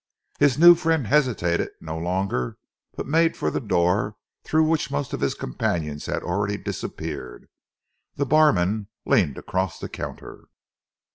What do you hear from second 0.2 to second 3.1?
His new friend hesitated no longer but